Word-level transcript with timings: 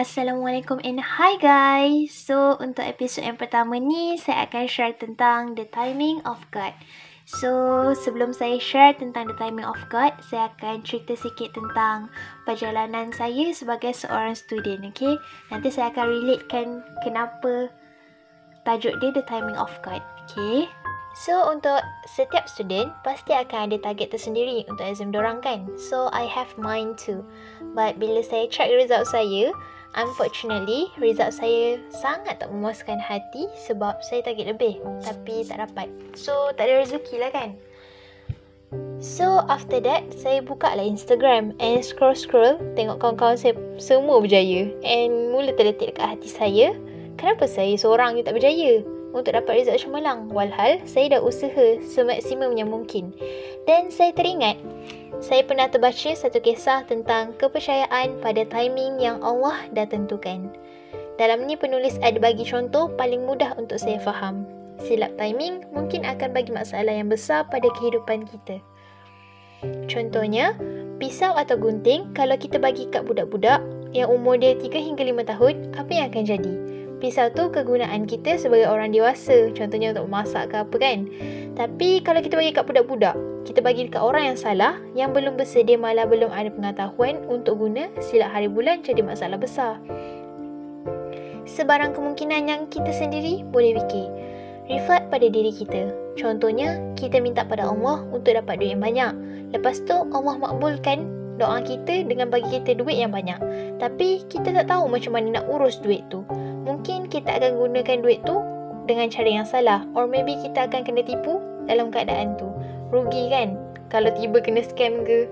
Assalamualaikum 0.00 0.80
and 0.80 0.96
hi 0.96 1.36
guys. 1.36 2.08
So 2.16 2.56
untuk 2.56 2.88
episod 2.88 3.20
yang 3.20 3.36
pertama 3.36 3.76
ni 3.76 4.16
saya 4.16 4.48
akan 4.48 4.64
share 4.64 4.96
tentang 4.96 5.52
the 5.52 5.68
timing 5.68 6.24
of 6.24 6.40
God. 6.48 6.72
So 7.28 7.92
sebelum 7.92 8.32
saya 8.32 8.56
share 8.56 8.96
tentang 8.96 9.28
the 9.28 9.36
timing 9.36 9.68
of 9.68 9.76
God, 9.92 10.16
saya 10.24 10.48
akan 10.56 10.88
cerita 10.88 11.20
sikit 11.20 11.52
tentang 11.52 12.08
perjalanan 12.48 13.12
saya 13.12 13.52
sebagai 13.52 13.92
seorang 13.92 14.32
student, 14.32 14.88
okay? 14.88 15.20
Nanti 15.52 15.68
saya 15.68 15.92
akan 15.92 16.04
relatekan 16.08 16.80
kenapa 17.04 17.68
tajuk 18.64 18.96
dia 19.04 19.12
the 19.12 19.24
timing 19.28 19.60
of 19.60 19.68
God, 19.84 20.00
okay? 20.24 20.64
So 21.12 21.44
untuk 21.52 21.84
setiap 22.08 22.48
student 22.48 22.88
pasti 23.04 23.36
akan 23.36 23.68
ada 23.68 23.76
target 23.76 24.16
tersendiri 24.16 24.64
untuk 24.64 24.80
exam 24.80 25.12
dorang 25.12 25.44
kan. 25.44 25.68
So 25.76 26.08
I 26.16 26.24
have 26.24 26.56
mine 26.56 26.96
too. 26.96 27.20
But 27.76 28.00
bila 28.00 28.24
saya 28.24 28.48
check 28.48 28.72
result 28.72 29.04
saya, 29.12 29.52
unfortunately 29.94 30.90
result 30.98 31.34
saya 31.34 31.80
sangat 31.90 32.38
tak 32.38 32.50
memuaskan 32.52 33.00
hati 33.00 33.50
sebab 33.58 33.98
saya 34.04 34.22
target 34.22 34.54
lebih 34.54 34.78
tapi 35.02 35.42
tak 35.46 35.62
dapat. 35.62 35.88
So 36.14 36.54
tak 36.54 36.70
ada 36.70 36.84
rezeki 36.84 37.16
lah 37.18 37.30
kan. 37.32 37.50
So 39.02 39.42
after 39.50 39.82
that 39.82 40.14
saya 40.14 40.44
buka 40.44 40.70
lah 40.78 40.86
Instagram 40.86 41.58
and 41.58 41.82
scroll 41.82 42.14
scroll 42.14 42.60
tengok 42.78 43.02
kawan-kawan 43.02 43.34
saya 43.34 43.58
semua 43.82 44.22
berjaya 44.22 44.70
and 44.86 45.34
mula 45.34 45.50
terdetik 45.56 45.96
dekat 45.96 46.14
hati 46.14 46.30
saya 46.30 46.76
kenapa 47.18 47.50
saya 47.50 47.74
seorang 47.74 48.14
je 48.14 48.22
tak 48.22 48.38
berjaya? 48.38 48.86
untuk 49.10 49.34
dapat 49.34 49.62
result 49.62 49.82
cemerlang. 49.82 50.30
Walhal, 50.30 50.78
saya 50.86 51.18
dah 51.18 51.20
usaha 51.22 51.78
semaksimum 51.82 52.54
yang 52.54 52.70
mungkin. 52.70 53.10
Dan 53.66 53.90
saya 53.90 54.14
teringat, 54.14 54.58
saya 55.20 55.44
pernah 55.44 55.68
terbaca 55.68 56.16
satu 56.16 56.40
kisah 56.40 56.88
tentang 56.88 57.36
kepercayaan 57.36 58.16
pada 58.24 58.42
timing 58.48 58.96
yang 58.96 59.20
Allah 59.20 59.68
dah 59.76 59.84
tentukan. 59.84 60.48
Dalam 61.20 61.44
ni 61.44 61.60
penulis 61.60 62.00
ada 62.00 62.16
bagi 62.16 62.48
contoh 62.48 62.88
paling 62.96 63.28
mudah 63.28 63.52
untuk 63.60 63.76
saya 63.76 64.00
faham. 64.00 64.48
Silap 64.80 65.12
timing 65.20 65.68
mungkin 65.76 66.08
akan 66.08 66.32
bagi 66.32 66.56
masalah 66.56 66.96
yang 66.96 67.12
besar 67.12 67.44
pada 67.52 67.68
kehidupan 67.76 68.24
kita. 68.24 68.64
Contohnya, 69.92 70.56
pisau 70.96 71.36
atau 71.36 71.60
gunting 71.60 72.16
kalau 72.16 72.40
kita 72.40 72.56
bagi 72.56 72.88
kat 72.88 73.04
budak-budak 73.04 73.60
yang 73.92 74.08
umur 74.08 74.40
dia 74.40 74.56
3 74.56 74.72
hingga 74.72 75.04
5 75.04 75.30
tahun, 75.36 75.54
apa 75.76 75.90
yang 75.92 76.06
akan 76.08 76.24
jadi? 76.24 76.54
Pisau 77.00 77.32
tu 77.32 77.48
kegunaan 77.48 78.04
kita 78.04 78.36
sebagai 78.36 78.68
orang 78.68 78.92
dewasa. 78.92 79.48
Contohnya 79.56 79.96
untuk 79.96 80.06
memasak 80.06 80.52
ke 80.52 80.56
apa 80.60 80.76
kan. 80.76 80.98
Tapi 81.56 82.04
kalau 82.04 82.20
kita 82.20 82.36
bagi 82.36 82.52
kat 82.54 82.64
budak-budak, 82.68 83.16
kita 83.48 83.64
bagi 83.64 83.88
dekat 83.88 84.04
orang 84.04 84.32
yang 84.32 84.38
salah, 84.38 84.78
yang 84.94 85.10
belum 85.10 85.34
bersedia 85.40 85.80
malah 85.80 86.06
belum 86.06 86.30
ada 86.30 86.52
pengetahuan 86.52 87.24
untuk 87.26 87.58
guna, 87.58 87.90
silap 87.98 88.30
hari 88.30 88.46
bulan 88.46 88.84
jadi 88.84 89.00
masalah 89.02 89.40
besar. 89.40 89.80
Sebarang 91.50 91.96
kemungkinan 91.96 92.46
yang 92.46 92.62
kita 92.70 92.94
sendiri 92.94 93.42
boleh 93.48 93.74
fikir. 93.82 94.06
Reflect 94.70 95.10
pada 95.10 95.26
diri 95.26 95.50
kita. 95.50 95.90
Contohnya, 96.14 96.78
kita 96.94 97.18
minta 97.18 97.42
pada 97.42 97.66
Allah 97.66 98.06
untuk 98.14 98.38
dapat 98.38 98.62
duit 98.62 98.78
yang 98.78 98.84
banyak. 98.84 99.12
Lepas 99.50 99.82
tu, 99.82 99.98
Allah 100.14 100.38
makbulkan 100.38 101.19
doa 101.40 101.64
kita 101.64 102.04
dengan 102.04 102.28
bagi 102.28 102.60
kita 102.60 102.76
duit 102.76 103.00
yang 103.00 103.10
banyak. 103.10 103.40
Tapi, 103.80 104.28
kita 104.28 104.52
tak 104.52 104.68
tahu 104.68 104.84
macam 104.92 105.16
mana 105.16 105.40
nak 105.40 105.48
urus 105.48 105.80
duit 105.80 106.04
tu 106.12 106.20
mungkin 106.70 107.10
kita 107.10 107.40
akan 107.40 107.58
gunakan 107.58 107.98
duit 107.98 108.22
tu 108.22 108.38
dengan 108.86 109.10
cara 109.10 109.28
yang 109.42 109.46
salah 109.48 109.82
or 109.98 110.06
maybe 110.06 110.38
kita 110.38 110.70
akan 110.70 110.86
kena 110.86 111.02
tipu 111.02 111.42
dalam 111.66 111.90
keadaan 111.90 112.38
tu. 112.38 112.46
Rugi 112.94 113.26
kan 113.26 113.58
kalau 113.90 114.14
tiba 114.14 114.38
kena 114.38 114.62
scam 114.62 115.02
ke. 115.02 115.26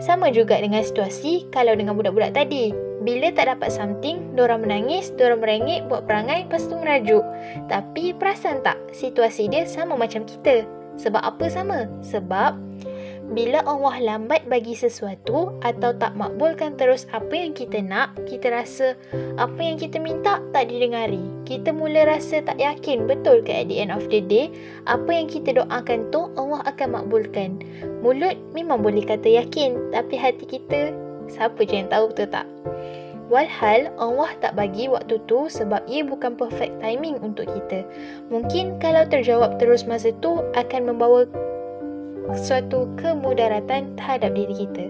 Sama 0.00 0.32
juga 0.32 0.56
dengan 0.56 0.80
situasi 0.80 1.52
kalau 1.52 1.76
dengan 1.76 2.00
budak-budak 2.00 2.32
tadi. 2.32 2.72
Bila 3.04 3.30
tak 3.30 3.46
dapat 3.52 3.70
something, 3.70 4.34
diorang 4.34 4.66
menangis, 4.66 5.14
diorang 5.14 5.38
merengek, 5.38 5.86
buat 5.86 6.08
perangai, 6.08 6.48
lepas 6.48 6.66
tu 6.66 6.74
merajuk. 6.74 7.22
Tapi 7.70 8.16
perasan 8.16 8.64
tak 8.66 8.80
situasi 8.90 9.46
dia 9.46 9.62
sama 9.68 9.94
macam 9.94 10.26
kita? 10.26 10.66
Sebab 10.98 11.20
apa 11.20 11.46
sama? 11.46 11.86
Sebab 12.02 12.56
bila 13.34 13.58
Allah 13.66 13.98
lambat 13.98 14.46
bagi 14.46 14.78
sesuatu 14.78 15.58
atau 15.66 15.90
tak 15.98 16.14
makbulkan 16.14 16.78
terus 16.78 17.10
apa 17.10 17.34
yang 17.34 17.52
kita 17.56 17.82
nak, 17.82 18.14
kita 18.30 18.54
rasa 18.54 18.94
apa 19.34 19.58
yang 19.58 19.74
kita 19.74 19.98
minta 19.98 20.38
tak 20.54 20.70
didengari. 20.70 21.22
Kita 21.42 21.74
mula 21.74 22.06
rasa 22.06 22.44
tak 22.46 22.62
yakin 22.62 23.10
betul 23.10 23.42
ke 23.42 23.50
at 23.50 23.66
the 23.66 23.82
end 23.82 23.90
of 23.90 24.06
the 24.06 24.22
day, 24.22 24.54
apa 24.86 25.10
yang 25.10 25.26
kita 25.26 25.58
doakan 25.58 26.06
tu 26.14 26.30
Allah 26.38 26.62
akan 26.70 27.02
makbulkan. 27.02 27.58
Mulut 28.04 28.38
memang 28.54 28.86
boleh 28.86 29.02
kata 29.02 29.26
yakin, 29.26 29.90
tapi 29.90 30.14
hati 30.14 30.46
kita 30.46 30.94
siapa 31.26 31.66
je 31.66 31.82
yang 31.82 31.90
tahu 31.90 32.14
betul 32.14 32.30
tak? 32.30 32.46
Walhal 33.26 33.90
Allah 33.98 34.30
tak 34.38 34.54
bagi 34.54 34.86
waktu 34.86 35.18
tu 35.26 35.50
sebab 35.50 35.82
ia 35.90 36.06
bukan 36.06 36.38
perfect 36.38 36.78
timing 36.78 37.18
untuk 37.18 37.50
kita. 37.50 37.82
Mungkin 38.30 38.78
kalau 38.78 39.02
terjawab 39.02 39.58
terus 39.58 39.82
masa 39.82 40.14
tu 40.22 40.46
akan 40.54 40.94
membawa 40.94 41.26
suatu 42.34 42.90
kemudaratan 42.98 43.94
terhadap 43.94 44.34
diri 44.34 44.66
kita. 44.66 44.84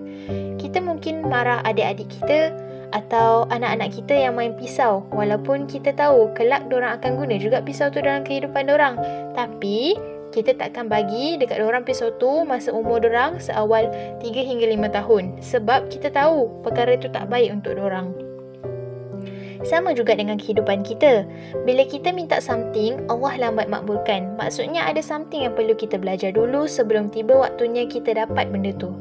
Kita 0.57 0.79
mungkin 0.81 1.27
marah 1.29 1.61
adik-adik 1.69 2.09
kita 2.09 2.55
atau 2.95 3.45
anak-anak 3.53 3.93
kita 3.93 4.15
yang 4.15 4.39
main 4.39 4.55
pisau 4.57 5.05
walaupun 5.13 5.69
kita 5.69 5.93
tahu 5.93 6.33
kelak 6.33 6.65
orang 6.73 6.97
akan 6.97 7.21
guna 7.21 7.37
juga 7.37 7.61
pisau 7.61 7.93
tu 7.93 8.01
dalam 8.01 8.25
kehidupan 8.25 8.73
orang. 8.73 8.97
Tapi 9.37 9.99
kita 10.35 10.53
takkan 10.57 10.89
bagi 10.89 11.41
dekat 11.41 11.65
orang 11.65 11.85
pisau 11.85 12.13
tu 12.17 12.45
masa 12.45 12.73
umur 12.73 13.01
orang 13.05 13.41
seawal 13.41 13.89
3 14.21 14.25
hingga 14.25 14.67
5 14.69 14.97
tahun 15.03 15.25
sebab 15.41 15.89
kita 15.89 16.13
tahu 16.13 16.61
perkara 16.61 16.97
itu 16.97 17.09
tak 17.13 17.29
baik 17.29 17.53
untuk 17.53 17.79
orang. 17.81 18.26
Sama 19.63 19.97
juga 19.97 20.19
dengan 20.19 20.37
kehidupan 20.37 20.85
kita. 20.85 21.25
Bila 21.65 21.87
kita 21.87 22.13
minta 22.13 22.43
something, 22.43 23.01
Allah 23.09 23.49
lambat 23.49 23.71
makbulkan. 23.71 24.35
Maksudnya 24.37 24.85
ada 24.85 25.01
something 25.01 25.47
yang 25.47 25.55
perlu 25.55 25.73
kita 25.73 25.97
belajar 25.97 26.35
dulu 26.35 26.69
sebelum 26.69 27.09
tiba 27.09 27.33
waktunya 27.33 27.89
kita 27.89 28.19
dapat 28.19 28.53
benda 28.53 28.75
tu. 28.77 28.93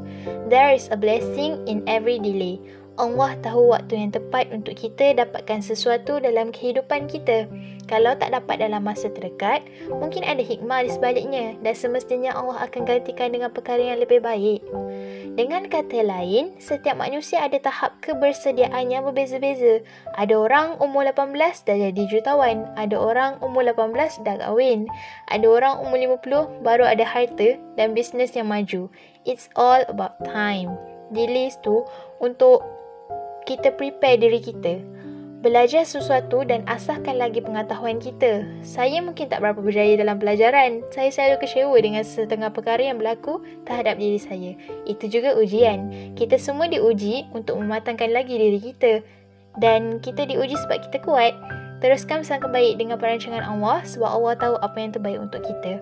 There 0.46 0.72
is 0.72 0.88
a 0.88 0.96
blessing 0.96 1.66
in 1.66 1.82
every 1.90 2.22
delay. 2.22 2.62
Allah 2.96 3.36
tahu 3.44 3.76
waktu 3.76 4.00
yang 4.00 4.10
tepat 4.16 4.48
untuk 4.56 4.72
kita 4.72 5.12
dapatkan 5.12 5.60
sesuatu 5.60 6.16
dalam 6.16 6.48
kehidupan 6.48 7.12
kita. 7.12 7.44
Kalau 7.86 8.16
tak 8.16 8.32
dapat 8.32 8.64
dalam 8.64 8.82
masa 8.82 9.12
terdekat, 9.12 9.62
mungkin 9.92 10.24
ada 10.24 10.40
hikmah 10.40 10.82
di 10.82 10.90
sebaliknya 10.90 11.54
dan 11.60 11.76
semestinya 11.76 12.32
Allah 12.34 12.66
akan 12.66 12.82
gantikan 12.88 13.30
dengan 13.30 13.52
perkara 13.52 13.94
yang 13.94 14.00
lebih 14.00 14.24
baik. 14.24 14.64
Dengan 15.34 15.66
kata 15.66 16.06
lain, 16.06 16.54
setiap 16.62 16.94
manusia 16.94 17.42
ada 17.42 17.58
tahap 17.58 17.98
kebersediaan 17.98 18.94
yang 18.94 19.02
berbeza-beza. 19.02 19.82
Ada 20.14 20.38
orang 20.38 20.78
umur 20.78 21.02
18 21.02 21.34
dah 21.66 21.76
jadi 21.90 22.02
jutawan. 22.06 22.70
Ada 22.78 22.94
orang 22.94 23.42
umur 23.42 23.66
18 23.66 24.22
dah 24.22 24.38
kahwin. 24.38 24.86
Ada 25.26 25.46
orang 25.50 25.74
umur 25.82 25.98
50 26.22 26.62
baru 26.62 26.86
ada 26.86 27.02
harta 27.02 27.58
dan 27.74 27.98
bisnes 27.98 28.38
yang 28.38 28.46
maju. 28.46 28.86
It's 29.26 29.50
all 29.58 29.82
about 29.90 30.22
time. 30.22 30.70
Di 31.10 31.26
list 31.26 31.66
tu 31.66 31.82
untuk 32.22 32.62
kita 33.46 33.74
prepare 33.74 34.22
diri 34.22 34.38
kita 34.38 34.95
belajar 35.46 35.86
sesuatu 35.86 36.42
dan 36.42 36.66
asahkan 36.66 37.14
lagi 37.14 37.38
pengetahuan 37.38 38.02
kita. 38.02 38.42
Saya 38.66 38.98
mungkin 38.98 39.30
tak 39.30 39.46
berapa 39.46 39.62
berjaya 39.62 39.94
dalam 39.94 40.18
pelajaran. 40.18 40.82
Saya 40.90 41.14
selalu 41.14 41.46
kecewa 41.46 41.78
dengan 41.78 42.02
setengah 42.02 42.50
perkara 42.50 42.82
yang 42.82 42.98
berlaku 42.98 43.38
terhadap 43.62 43.94
diri 44.02 44.18
saya. 44.18 44.58
Itu 44.90 45.06
juga 45.06 45.38
ujian. 45.38 45.94
Kita 46.18 46.34
semua 46.34 46.66
diuji 46.66 47.30
untuk 47.30 47.62
mematangkan 47.62 48.10
lagi 48.10 48.34
diri 48.34 48.58
kita. 48.58 49.06
Dan 49.62 50.02
kita 50.02 50.26
diuji 50.26 50.58
sebab 50.66 50.82
kita 50.90 50.98
kuat. 51.06 51.38
Teruskan 51.78 52.26
bersangka 52.26 52.50
baik 52.50 52.82
dengan 52.82 52.98
perancangan 52.98 53.46
Allah 53.46 53.86
sebab 53.86 54.10
Allah 54.10 54.34
tahu 54.34 54.54
apa 54.58 54.76
yang 54.82 54.90
terbaik 54.90 55.22
untuk 55.22 55.46
kita. 55.46 55.78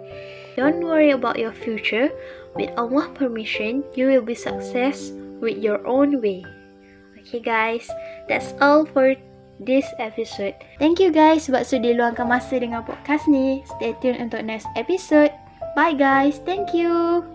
Don't 0.60 0.84
worry 0.84 1.16
about 1.16 1.40
your 1.40 1.56
future. 1.56 2.12
With 2.52 2.68
Allah 2.76 3.08
permission, 3.16 3.80
you 3.96 4.12
will 4.12 4.22
be 4.22 4.36
success 4.36 5.10
with 5.40 5.56
your 5.56 5.80
own 5.88 6.20
way. 6.20 6.44
Okay 7.24 7.40
guys, 7.40 7.88
that's 8.28 8.52
all 8.60 8.84
for 8.84 9.16
this 9.62 9.86
episode. 10.02 10.58
Thank 10.82 10.98
you 10.98 11.14
guys 11.14 11.46
sebab 11.46 11.62
sudah 11.62 11.94
luangkan 11.94 12.26
masa 12.26 12.58
dengan 12.58 12.82
podcast 12.82 13.30
ni. 13.30 13.62
Stay 13.78 13.94
tuned 14.02 14.18
untuk 14.18 14.42
next 14.42 14.66
episode. 14.74 15.30
Bye 15.78 15.94
guys. 15.94 16.42
Thank 16.42 16.74
you. 16.74 17.22